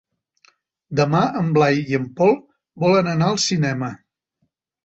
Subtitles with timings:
[0.99, 2.35] Demà en Blai i en Pol
[2.87, 3.95] volen anar al cinema.